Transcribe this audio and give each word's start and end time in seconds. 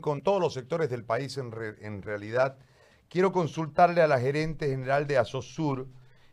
con 0.00 0.22
todos 0.22 0.40
los 0.40 0.54
sectores 0.54 0.90
del 0.90 1.04
país 1.04 1.38
en, 1.38 2.02
realidad. 2.02 2.56
Quiero 3.08 3.32
consultarle 3.32 4.02
a 4.02 4.06
la 4.06 4.20
gerente 4.20 4.68
general 4.68 5.06
de 5.06 5.18
Asosur, 5.18 5.86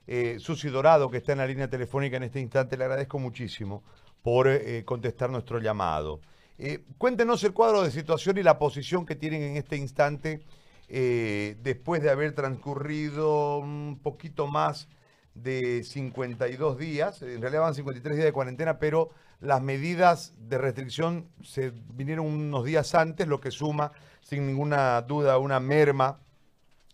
eh, 0.08 0.38
Susi 0.40 0.70
Dorado, 0.70 1.10
que 1.10 1.18
está 1.18 1.32
en 1.32 1.40
la 1.40 1.48
línea 1.48 1.70
telefónica 1.70 2.18
en 2.18 2.24
este 2.24 2.40
instante. 2.40 2.78
Le 2.78 2.84
agradezco 2.84 3.20
muchísimo 3.20 3.84
por 4.22 4.48
eh, 4.48 4.84
contestar 4.86 5.30
nuestro 5.30 5.60
llamado. 5.60 6.20
Eh, 6.58 6.86
cuéntenos 6.98 7.44
el 7.44 7.54
cuadro 7.54 7.84
de 7.84 7.92
situación 7.92 8.38
y 8.38 8.44
la 8.44 8.58
posición 8.58 9.06
que 9.06 9.16
tienen 9.16 9.44
en 9.44 9.58
este 9.58 9.76
instante 9.76 10.42
eh, 10.88 11.58
después 11.62 12.02
de 12.02 12.10
haber 12.10 12.34
transcurrido 12.34 13.58
un 13.58 14.00
poquito 14.02 14.48
más 14.48 14.88
de 15.36 15.84
52 15.84 16.78
días, 16.78 17.22
en 17.22 17.42
realidad 17.42 17.62
van 17.62 17.76
53 17.76 18.16
días 18.16 18.26
de 18.26 18.34
cuarentena, 18.34 18.80
pero 18.80 19.12
las 19.42 19.62
medidas 19.62 20.34
de 20.38 20.58
restricción 20.58 21.28
se 21.44 21.72
vinieron 21.94 22.26
unos 22.26 22.66
días 22.66 22.96
antes, 22.96 23.28
lo 23.28 23.40
que 23.40 23.52
suma 23.52 23.92
sin 24.22 24.48
ninguna 24.48 25.02
duda 25.02 25.38
una 25.38 25.60
merma 25.60 26.20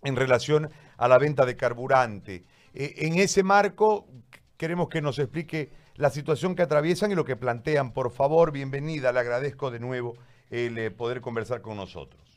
en 0.03 0.15
relación 0.15 0.69
a 0.97 1.07
la 1.07 1.17
venta 1.17 1.45
de 1.45 1.55
carburante. 1.55 2.43
Eh, 2.73 2.95
en 2.97 3.19
ese 3.19 3.43
marco, 3.43 4.07
queremos 4.57 4.89
que 4.89 5.01
nos 5.01 5.19
explique 5.19 5.71
la 5.95 6.09
situación 6.09 6.55
que 6.55 6.63
atraviesan 6.63 7.11
y 7.11 7.15
lo 7.15 7.25
que 7.25 7.35
plantean. 7.35 7.93
Por 7.93 8.11
favor, 8.11 8.51
bienvenida, 8.51 9.11
le 9.11 9.19
agradezco 9.19 9.71
de 9.71 9.79
nuevo 9.79 10.15
el 10.49 10.77
eh, 10.77 10.91
poder 10.91 11.21
conversar 11.21 11.61
con 11.61 11.77
nosotros. 11.77 12.30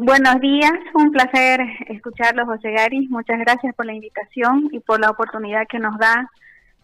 Buenos 0.00 0.40
días, 0.40 0.72
un 0.94 1.12
placer 1.12 1.60
escucharlos, 1.86 2.46
José 2.46 2.72
Gary. 2.72 3.06
Muchas 3.06 3.38
gracias 3.38 3.76
por 3.76 3.86
la 3.86 3.94
invitación 3.94 4.68
y 4.72 4.80
por 4.80 4.98
la 4.98 5.08
oportunidad 5.08 5.68
que 5.68 5.78
nos 5.78 5.96
da 5.98 6.28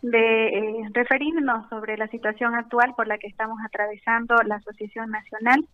de 0.00 0.46
eh, 0.46 0.88
referirnos 0.92 1.68
sobre 1.68 1.96
la 1.96 2.06
situación 2.06 2.54
actual 2.54 2.94
por 2.94 3.08
la 3.08 3.18
que 3.18 3.26
estamos 3.26 3.58
atravesando 3.66 4.36
la 4.44 4.54
Asociación 4.56 5.10
Nacional. 5.10 5.66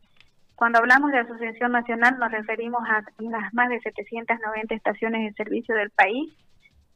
Cuando 0.55 0.79
hablamos 0.79 1.13
de 1.13 1.19
Asociación 1.19 1.73
Nacional 1.73 2.19
nos 2.19 2.33
referimos 2.33 2.81
a 2.89 3.05
las 3.19 3.53
más 3.53 3.69
de 3.69 3.81
790 3.81 4.75
estaciones 4.75 5.27
de 5.27 5.45
servicio 5.45 5.75
del 5.75 5.91
país, 5.91 6.33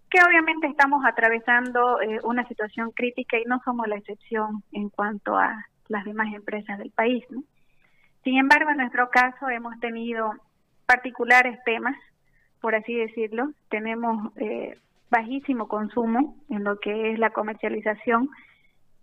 que 0.09 0.23
obviamente 0.27 0.69
estamos 0.69 1.05
atravesando 1.05 2.01
eh, 2.01 2.19
una 2.25 2.49
situación 2.49 2.93
crítica 2.93 3.39
y 3.39 3.45
no 3.45 3.61
somos 3.63 3.87
la 3.89 3.97
excepción 3.97 4.65
en 4.73 4.89
cuanto 4.89 5.37
a 5.37 5.67
las 5.89 6.05
demás 6.07 6.33
empresas 6.33 6.79
del 6.79 6.93
país. 6.93 7.23
¿no? 7.29 7.43
Sin 8.25 8.39
embargo, 8.39 8.71
en 8.71 8.79
nuestro 8.79 9.09
caso 9.11 9.49
hemos 9.49 9.79
tenido 9.81 10.33
particulares 10.87 11.59
temas, 11.65 11.97
por 12.61 12.75
así 12.75 12.95
decirlo. 12.95 13.53
Tenemos 13.69 14.33
eh, 14.37 14.79
bajísimo 15.11 15.69
consumo 15.69 16.37
en 16.49 16.65
lo 16.65 16.79
que 16.79 17.13
es 17.13 17.19
la 17.19 17.31
comercialización 17.31 18.31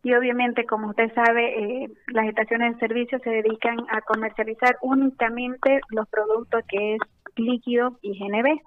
y 0.04 0.14
obviamente, 0.14 0.66
como 0.66 0.90
usted 0.90 1.14
sabe, 1.14 1.84
eh, 1.84 1.90
las 2.08 2.28
estaciones 2.28 2.74
de 2.74 2.80
servicio 2.80 3.20
se 3.20 3.30
dedican 3.30 3.78
a 3.90 4.02
comercializar 4.02 4.78
únicamente 4.82 5.82
los 5.90 6.08
productos 6.08 6.64
que 6.70 6.96
es 6.96 7.00
líquido 7.36 7.98
y 8.02 8.18
GNB. 8.18 8.62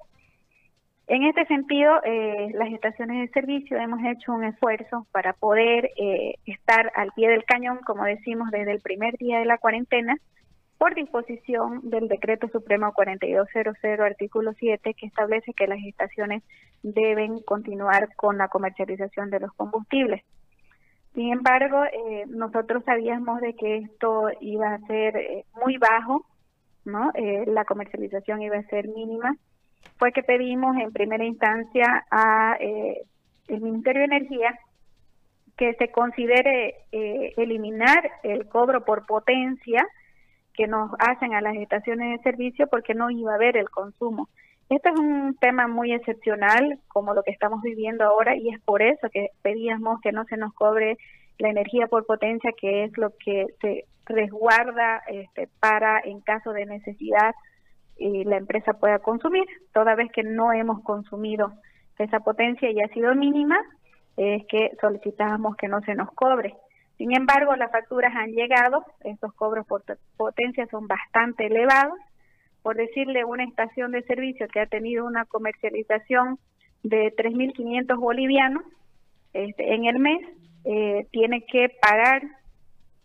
En 1.06 1.24
este 1.24 1.46
sentido, 1.46 2.00
eh, 2.04 2.50
las 2.54 2.72
estaciones 2.72 3.20
de 3.20 3.32
servicio 3.32 3.78
hemos 3.78 4.00
hecho 4.04 4.32
un 4.32 4.44
esfuerzo 4.44 5.06
para 5.12 5.32
poder 5.32 5.90
eh, 5.96 6.34
estar 6.46 6.92
al 6.94 7.10
pie 7.12 7.28
del 7.30 7.44
cañón, 7.44 7.80
como 7.86 8.04
decimos, 8.04 8.50
desde 8.50 8.72
el 8.72 8.80
primer 8.80 9.16
día 9.16 9.38
de 9.38 9.46
la 9.46 9.58
cuarentena, 9.58 10.16
por 10.80 10.94
disposición 10.94 11.90
del 11.90 12.08
Decreto 12.08 12.48
Supremo 12.48 12.94
4200, 12.94 13.76
artículo 14.00 14.54
7, 14.58 14.94
que 14.94 15.04
establece 15.04 15.52
que 15.52 15.66
las 15.66 15.78
estaciones 15.84 16.42
deben 16.82 17.40
continuar 17.40 18.08
con 18.16 18.38
la 18.38 18.48
comercialización 18.48 19.28
de 19.28 19.40
los 19.40 19.52
combustibles. 19.52 20.24
Sin 21.14 21.34
embargo, 21.34 21.84
eh, 21.84 22.24
nosotros 22.28 22.82
sabíamos 22.86 23.42
de 23.42 23.54
que 23.56 23.76
esto 23.76 24.28
iba 24.40 24.72
a 24.72 24.78
ser 24.86 25.18
eh, 25.18 25.44
muy 25.62 25.76
bajo, 25.76 26.24
¿no? 26.86 27.10
Eh, 27.14 27.44
la 27.46 27.66
comercialización 27.66 28.40
iba 28.40 28.56
a 28.56 28.62
ser 28.62 28.88
mínima. 28.88 29.36
Fue 29.98 30.12
que 30.12 30.22
pedimos 30.22 30.78
en 30.78 30.94
primera 30.94 31.26
instancia 31.26 32.06
a 32.10 32.56
el 32.58 33.60
Ministerio 33.60 34.00
de 34.00 34.16
Energía 34.16 34.58
que 35.58 35.74
se 35.74 35.90
considere 35.90 36.76
eliminar 36.90 38.10
el 38.22 38.48
cobro 38.48 38.82
por 38.86 39.04
potencia 39.04 39.86
que 40.54 40.66
nos 40.66 40.90
hacen 40.98 41.34
a 41.34 41.40
las 41.40 41.56
estaciones 41.56 42.18
de 42.18 42.22
servicio 42.22 42.66
porque 42.66 42.94
no 42.94 43.10
iba 43.10 43.32
a 43.32 43.36
haber 43.36 43.56
el 43.56 43.70
consumo. 43.70 44.28
Este 44.68 44.88
es 44.88 44.98
un 44.98 45.36
tema 45.40 45.66
muy 45.66 45.92
excepcional 45.92 46.78
como 46.88 47.12
lo 47.14 47.22
que 47.22 47.32
estamos 47.32 47.60
viviendo 47.62 48.04
ahora 48.04 48.36
y 48.36 48.50
es 48.50 48.60
por 48.60 48.82
eso 48.82 49.08
que 49.10 49.30
pedíamos 49.42 50.00
que 50.00 50.12
no 50.12 50.24
se 50.24 50.36
nos 50.36 50.52
cobre 50.54 50.96
la 51.38 51.48
energía 51.48 51.86
por 51.88 52.06
potencia, 52.06 52.52
que 52.52 52.84
es 52.84 52.96
lo 52.96 53.10
que 53.24 53.46
se 53.60 53.84
resguarda 54.06 55.02
este, 55.08 55.48
para 55.58 56.00
en 56.04 56.20
caso 56.20 56.52
de 56.52 56.66
necesidad 56.66 57.34
y 57.98 58.24
la 58.24 58.36
empresa 58.36 58.74
pueda 58.74 58.98
consumir. 59.00 59.44
Toda 59.72 59.94
vez 59.94 60.10
que 60.12 60.22
no 60.22 60.52
hemos 60.52 60.82
consumido 60.82 61.52
esa 61.98 62.20
potencia 62.20 62.70
y 62.70 62.80
ha 62.80 62.88
sido 62.88 63.14
mínima, 63.14 63.58
es 64.16 64.46
que 64.46 64.70
solicitamos 64.80 65.56
que 65.56 65.68
no 65.68 65.80
se 65.82 65.94
nos 65.94 66.10
cobre. 66.12 66.54
Sin 67.00 67.16
embargo, 67.16 67.56
las 67.56 67.72
facturas 67.72 68.14
han 68.14 68.32
llegado, 68.32 68.84
estos 69.04 69.32
cobros 69.32 69.66
por 69.66 69.82
potencia 70.18 70.66
son 70.66 70.86
bastante 70.86 71.46
elevados. 71.46 71.98
Por 72.62 72.76
decirle, 72.76 73.24
una 73.24 73.44
estación 73.44 73.92
de 73.92 74.02
servicio 74.02 74.46
que 74.48 74.60
ha 74.60 74.66
tenido 74.66 75.06
una 75.06 75.24
comercialización 75.24 76.38
de 76.82 77.16
3.500 77.16 77.98
bolivianos 77.98 78.64
este, 79.32 79.74
en 79.74 79.86
el 79.86 79.98
mes, 79.98 80.20
eh, 80.66 81.06
tiene 81.10 81.46
que 81.46 81.70
pagar 81.80 82.22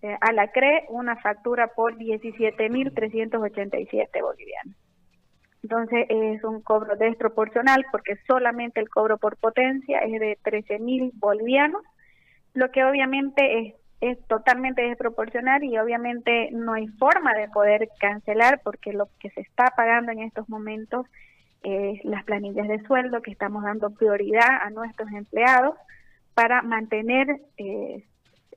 eh, 0.01 0.17
a 0.19 0.33
la 0.33 0.51
CRE 0.51 0.87
una 0.89 1.15
factura 1.15 1.67
por 1.67 1.97
17.387 1.97 4.21
bolivianos. 4.21 4.75
Entonces 5.63 6.05
es 6.09 6.43
un 6.43 6.61
cobro 6.61 6.97
desproporcional 6.97 7.85
porque 7.93 8.17
solamente 8.27 8.81
el 8.81 8.89
cobro 8.89 9.17
por 9.19 9.37
potencia 9.37 9.99
es 9.99 10.19
de 10.19 10.37
13.000 10.43 11.11
bolivianos, 11.13 11.81
lo 12.53 12.71
que 12.71 12.83
obviamente 12.83 13.77
es 14.11 14.23
totalmente 14.27 14.83
desproporcional 14.83 15.63
y 15.63 15.77
obviamente 15.77 16.49
no 16.51 16.73
hay 16.73 16.87
forma 16.87 17.31
de 17.33 17.49
poder 17.49 17.89
cancelar 17.99 18.61
porque 18.63 18.93
lo 18.93 19.09
que 19.19 19.29
se 19.31 19.41
está 19.41 19.73
pagando 19.75 20.11
en 20.11 20.19
estos 20.19 20.47
momentos 20.47 21.07
es 21.63 22.03
las 22.05 22.23
planillas 22.23 22.67
de 22.67 22.83
sueldo 22.83 23.21
que 23.21 23.31
estamos 23.31 23.63
dando 23.63 23.89
prioridad 23.89 24.61
a 24.61 24.69
nuestros 24.69 25.11
empleados 25.11 25.75
para 26.35 26.61
mantener 26.61 27.41
eh, 27.57 28.03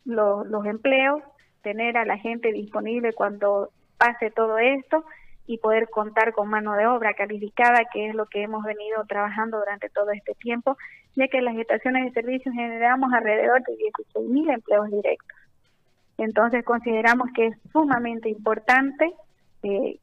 los 0.04 0.66
empleos, 0.66 1.22
tener 1.62 1.96
a 1.96 2.04
la 2.04 2.18
gente 2.18 2.52
disponible 2.52 3.12
cuando 3.14 3.70
pase 3.96 4.30
todo 4.30 4.58
esto 4.58 5.04
y 5.48 5.56
poder 5.56 5.88
contar 5.88 6.34
con 6.34 6.48
mano 6.50 6.74
de 6.74 6.86
obra 6.86 7.14
calificada, 7.14 7.86
que 7.90 8.10
es 8.10 8.14
lo 8.14 8.26
que 8.26 8.42
hemos 8.42 8.62
venido 8.64 9.02
trabajando 9.08 9.58
durante 9.58 9.88
todo 9.88 10.10
este 10.10 10.34
tiempo, 10.34 10.76
ya 11.16 11.26
que 11.26 11.40
las 11.40 11.56
estaciones 11.56 12.04
de 12.04 12.12
servicios 12.12 12.54
generamos 12.54 13.10
alrededor 13.14 13.62
de 13.64 13.72
16.000 14.14 14.52
empleos 14.52 14.90
directos. 14.90 15.38
Entonces 16.18 16.62
consideramos 16.66 17.30
que 17.34 17.46
es 17.46 17.56
sumamente 17.72 18.28
importante 18.28 19.10
eh, 19.62 19.98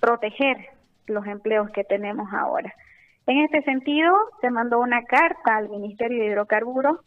proteger 0.00 0.56
los 1.06 1.24
empleos 1.26 1.70
que 1.70 1.84
tenemos 1.84 2.28
ahora. 2.32 2.74
En 3.28 3.38
este 3.38 3.62
sentido, 3.62 4.12
se 4.40 4.50
mandó 4.50 4.80
una 4.80 5.04
carta 5.04 5.56
al 5.56 5.68
Ministerio 5.68 6.18
de 6.18 6.26
Hidrocarburos 6.26 6.98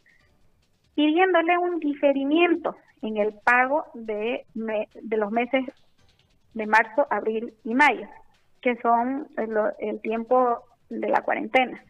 pidiéndole 0.95 1.57
un 1.57 1.79
diferimiento 1.79 2.77
en 3.01 3.17
el 3.17 3.33
pago 3.43 3.83
de, 3.93 4.45
de 4.53 5.17
los 5.17 5.31
meses 5.31 5.65
de 6.53 6.67
marzo, 6.67 7.07
abril 7.09 7.53
y 7.63 7.73
mayo, 7.73 8.07
que 8.61 8.75
son 8.77 9.27
el, 9.37 10.01
tiempo 10.01 10.63
de 10.89 11.09
la 11.09 11.21
cuarentena. 11.21 11.83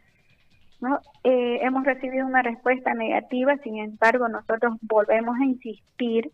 ¿no? 0.81 0.99
Eh, 1.23 1.59
hemos 1.61 1.83
recibido 1.83 2.25
una 2.25 2.41
respuesta 2.41 2.93
negativa, 2.93 3.57
sin 3.57 3.77
embargo, 3.77 4.27
nosotros 4.27 4.75
volvemos 4.81 5.37
a 5.39 5.45
insistir 5.45 6.31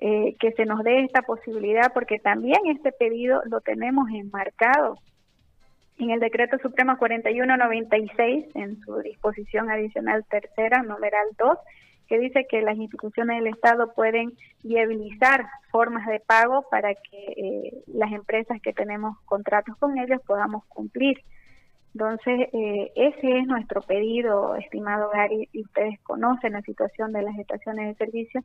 eh, 0.00 0.36
que 0.38 0.52
se 0.52 0.64
nos 0.64 0.84
dé 0.84 1.00
esta 1.04 1.22
posibilidad, 1.22 1.92
porque 1.92 2.18
también 2.18 2.60
este 2.66 2.92
pedido 2.92 3.42
lo 3.46 3.60
tenemos 3.60 4.08
enmarcado 4.10 4.98
en 5.98 6.10
el 6.10 6.20
decreto 6.20 6.58
supremo 6.58 6.96
4196, 6.96 8.46
en 8.54 8.80
su 8.80 8.98
disposición 8.98 9.70
adicional 9.70 10.24
tercera, 10.30 10.82
numeral 10.82 11.26
2, 11.36 11.58
que 12.08 12.18
dice 12.18 12.46
que 12.48 12.62
las 12.62 12.76
instituciones 12.76 13.38
del 13.38 13.52
Estado 13.52 13.92
pueden 13.94 14.32
viabilizar 14.64 15.46
formas 15.70 16.06
de 16.06 16.20
pago 16.20 16.64
para 16.70 16.94
que 16.94 17.34
eh, 17.36 17.82
las 17.86 18.10
empresas 18.12 18.60
que 18.62 18.72
tenemos 18.72 19.18
contratos 19.26 19.76
con 19.76 19.98
ellos 19.98 20.20
podamos 20.26 20.64
cumplir. 20.66 21.22
Entonces, 21.92 22.48
eh, 22.52 22.92
ese 22.96 23.38
es 23.38 23.46
nuestro 23.46 23.82
pedido, 23.82 24.56
estimado 24.56 25.10
Gary, 25.10 25.48
y 25.52 25.62
ustedes 25.62 26.00
conocen 26.00 26.54
la 26.54 26.62
situación 26.62 27.12
de 27.12 27.22
las 27.22 27.38
estaciones 27.38 27.88
de 27.88 28.06
servicio. 28.06 28.42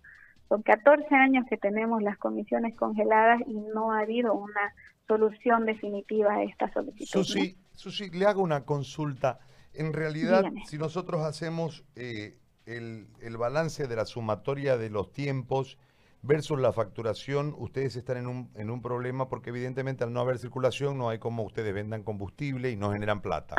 Son 0.50 0.62
14 0.62 1.15
años 1.15 1.45
que 1.50 1.57
tenemos 1.57 2.04
las 2.04 2.18
comisiones 2.18 2.75
congeladas 2.75 3.42
y 3.48 3.54
no 3.54 3.94
ha 3.94 4.00
habido 4.00 4.33
una 4.33 4.74
solución 5.07 5.65
definitiva 5.65 6.33
a 6.33 6.44
esta 6.44 6.71
solicitud. 6.74 7.24
Susi, 7.75 8.10
le 8.12 8.25
hago 8.25 8.42
una 8.42 8.65
consulta. 8.65 9.39
En 9.74 9.94
realidad, 9.94 10.44
si 10.65 10.77
nosotros 10.77 11.21
hacemos... 11.21 11.86
Eh, 11.95 12.38
el, 12.65 13.38
balance 13.38 13.88
de 13.88 13.95
la 13.95 14.06
sumatoria 14.06 14.77
de 14.77 14.89
los 14.89 15.12
tiempos 15.12 15.77
versus 16.21 16.60
la 16.60 16.71
facturación, 16.71 17.54
ustedes 17.57 17.95
están 17.95 18.18
en 18.18 18.27
un, 18.27 18.50
en 18.56 18.69
un 18.69 18.81
problema 18.81 19.27
porque 19.27 19.50
evidentemente 19.50 20.04
al 20.04 20.13
no 20.13 20.21
haber 20.21 20.38
circulación 20.38 20.98
no 20.98 21.10
hay 21.10 21.19
como 21.19 21.44
ustedes 21.44 21.74
vendan 21.74 22.04
combustible 22.04 22.71
y 22.71 22.75
no 22.75 22.92
generan 22.94 23.21
plata. 23.21 23.56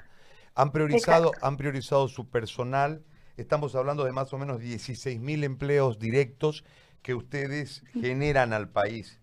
Han 0.54 0.72
priorizado, 0.72 1.32
han 1.42 1.56
priorizado 1.56 2.08
su 2.08 2.28
personal, 2.28 3.04
estamos 3.36 3.74
hablando 3.74 4.04
de 4.04 4.12
más 4.12 4.32
o 4.32 4.38
menos 4.38 4.60
16 4.60 5.20
mil 5.20 5.44
empleos 5.44 5.98
directos 5.98 6.64
que 7.02 7.14
ustedes 7.14 7.84
generan 7.92 8.52
al 8.52 8.70
país. 8.70 9.20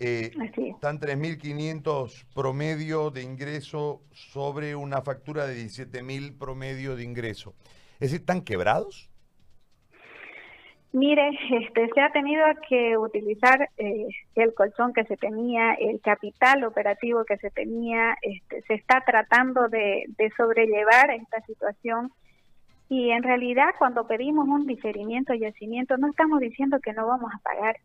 Eh, 0.00 0.32
están 0.74 0.98
3.500 0.98 2.24
promedio 2.34 3.12
de 3.12 3.22
ingreso 3.22 4.02
sobre 4.10 4.74
una 4.74 5.02
factura 5.02 5.46
de 5.46 5.64
17.000 5.64 6.36
promedio 6.36 6.96
de 6.96 7.04
ingreso. 7.04 7.54
Es 8.00 8.10
decir, 8.10 8.20
¿están 8.22 8.40
quebrados? 8.40 9.11
Mire, 10.92 11.30
este, 11.50 11.88
se 11.94 12.00
ha 12.02 12.12
tenido 12.12 12.44
que 12.68 12.98
utilizar 12.98 13.70
eh, 13.78 14.08
el 14.34 14.52
colchón 14.52 14.92
que 14.92 15.04
se 15.04 15.16
tenía, 15.16 15.72
el 15.74 16.00
capital 16.02 16.64
operativo 16.64 17.24
que 17.24 17.38
se 17.38 17.50
tenía, 17.50 18.14
este, 18.20 18.60
se 18.62 18.74
está 18.74 19.00
tratando 19.00 19.68
de, 19.68 20.04
de 20.18 20.30
sobrellevar 20.36 21.10
esta 21.12 21.40
situación. 21.46 22.12
Y 22.90 23.10
en 23.10 23.22
realidad 23.22 23.70
cuando 23.78 24.06
pedimos 24.06 24.46
un 24.46 24.66
diferimiento 24.66 25.32
y 25.32 25.40
yacimiento 25.40 25.96
no 25.96 26.08
estamos 26.08 26.40
diciendo 26.40 26.78
que 26.78 26.92
no 26.92 27.06
vamos 27.06 27.32
a 27.34 27.38
pagar, 27.38 27.78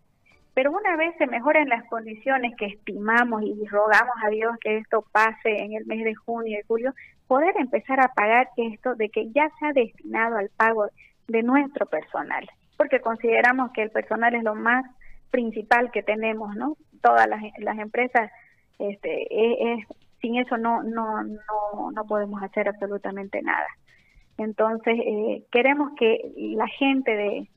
pero 0.54 0.72
una 0.72 0.98
vez 0.98 1.16
se 1.18 1.28
mejoren 1.28 1.70
las 1.70 1.88
condiciones 1.88 2.58
que 2.58 2.66
estimamos 2.66 3.42
y 3.44 3.66
rogamos 3.68 4.16
a 4.22 4.30
Dios 4.30 4.58
que 4.60 4.78
esto 4.78 5.06
pase 5.14 5.64
en 5.64 5.76
el 5.76 5.86
mes 5.86 6.04
de 6.04 6.14
junio 6.14 6.60
y 6.60 6.68
julio, 6.68 6.94
poder 7.28 7.56
empezar 7.58 8.02
a 8.02 8.14
pagar 8.14 8.50
esto 8.58 8.96
de 8.96 9.08
que 9.08 9.32
ya 9.32 9.50
se 9.60 9.68
ha 9.68 9.72
destinado 9.72 10.36
al 10.36 10.50
pago 10.58 10.88
de 11.30 11.42
nuestro 11.42 11.86
personal 11.86 12.46
porque 12.78 13.02
consideramos 13.02 13.72
que 13.72 13.84
el 13.84 13.92
personal 13.92 14.34
es 14.36 14.44
lo 14.44 14.56
más 14.56 14.86
principal 15.32 15.92
que 15.92 16.04
tenemos, 16.04 16.56
¿no? 16.56 16.78
Todas 17.02 17.28
las, 17.28 17.42
las 17.60 17.78
empresas, 17.80 18.32
este, 18.80 19.74
es, 19.74 19.86
sin 20.22 20.38
eso 20.38 20.58
no, 20.58 20.84
no, 20.84 21.24
no, 21.24 21.92
no 21.94 22.06
podemos 22.06 22.42
hacer 22.44 22.68
absolutamente 22.68 23.42
nada. 23.42 23.68
Entonces, 24.38 24.96
eh, 25.00 25.44
queremos 25.52 25.92
que 25.98 26.32
la 26.56 26.68
gente 26.68 27.12
de, 27.12 27.50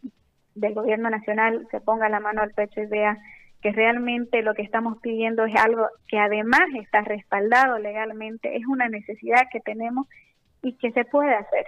del 0.54 0.74
gobierno 0.74 1.10
nacional 1.10 1.66
se 1.70 1.80
ponga 1.80 2.08
la 2.08 2.20
mano 2.20 2.42
al 2.42 2.52
pecho 2.52 2.80
y 2.80 2.86
vea 2.86 3.18
que 3.60 3.72
realmente 3.72 4.42
lo 4.42 4.54
que 4.54 4.62
estamos 4.62 4.98
pidiendo 4.98 5.44
es 5.44 5.54
algo 5.56 5.86
que 6.08 6.18
además 6.18 6.62
está 6.80 7.02
respaldado 7.02 7.78
legalmente, 7.78 8.56
es 8.56 8.66
una 8.66 8.88
necesidad 8.88 9.42
que 9.52 9.60
tenemos 9.60 10.06
y 10.62 10.76
que 10.78 10.92
se 10.92 11.04
puede 11.04 11.34
hacer. 11.34 11.66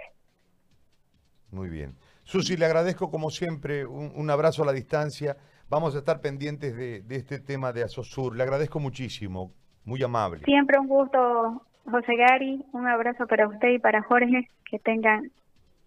Muy 1.51 1.69
bien. 1.69 1.93
Susi, 2.23 2.57
le 2.57 2.65
agradezco 2.65 3.11
como 3.11 3.29
siempre, 3.29 3.85
un, 3.85 4.29
abrazo 4.29 4.63
a 4.63 4.65
la 4.65 4.71
distancia. 4.71 5.37
Vamos 5.69 5.95
a 5.95 5.99
estar 5.99 6.21
pendientes 6.21 6.75
de, 6.75 7.03
este 7.09 7.39
tema 7.39 7.73
de 7.73 7.83
Asosur. 7.83 8.35
Le 8.35 8.43
agradezco 8.43 8.79
muchísimo, 8.79 9.51
muy 9.85 10.01
amable. 10.03 10.43
Siempre 10.45 10.79
un 10.79 10.87
gusto, 10.87 11.65
José 11.85 12.15
Gary. 12.15 12.63
Un 12.71 12.87
abrazo 12.87 13.27
para 13.27 13.47
usted 13.47 13.69
y 13.69 13.79
para 13.79 14.01
Jorge. 14.03 14.47
Que 14.69 14.79
tengan 14.79 15.31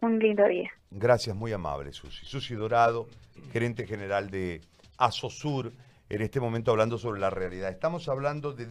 un 0.00 0.18
lindo 0.18 0.46
día. 0.46 0.70
Gracias, 0.90 1.34
muy 1.34 1.52
amable, 1.52 1.92
Susi. 1.92 2.24
Susi 2.24 2.54
Dorado, 2.54 3.08
gerente 3.52 3.86
general 3.86 4.30
de 4.30 4.60
Asosur, 4.98 5.72
en 6.08 6.22
este 6.22 6.38
momento 6.38 6.70
hablando 6.70 6.98
sobre 6.98 7.20
la 7.20 7.30
realidad. 7.30 7.70
Estamos 7.70 8.08
hablando 8.08 8.52
de 8.52 8.66